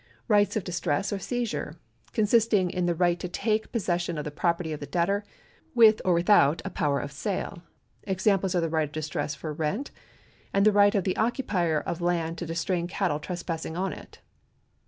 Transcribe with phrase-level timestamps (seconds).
[0.27, 1.77] Rights of distress or seizure—
[2.11, 5.23] consisting in the right to take pos session of the property of the debtor,
[5.75, 7.61] with or without a power of sale.
[8.05, 9.91] Examples are the right of distress for rent,
[10.55, 14.17] and the right of the occupier of land to distrain cattle trespassing on it.